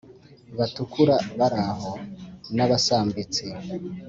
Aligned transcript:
Batukura 0.57 1.15
bari 1.37 1.59
aho 1.71 1.91
n’Abasambitsi 2.55 3.45